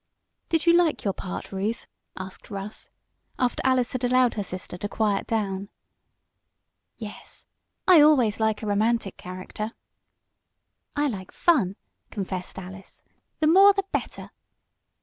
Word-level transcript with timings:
"Did 0.49 0.65
you 0.65 0.73
like 0.73 1.03
your 1.03 1.13
part, 1.13 1.51
Ruth?" 1.51 1.85
asked 2.17 2.49
Russ, 2.49 2.89
after 3.37 3.61
Alice 3.63 3.91
had 3.91 4.03
allowed 4.03 4.33
her 4.33 4.43
sister 4.43 4.75
to 4.79 4.89
quiet 4.89 5.27
down. 5.27 5.69
"Yes. 6.97 7.45
I 7.87 8.01
always 8.01 8.39
like 8.39 8.63
a 8.63 8.65
romantic 8.65 9.15
character." 9.15 9.73
"I 10.95 11.07
like 11.07 11.31
fun!" 11.31 11.75
confessed 12.09 12.57
Alice. 12.57 13.03
"The 13.41 13.45
more 13.45 13.73
the 13.73 13.85
better!" 13.91 14.31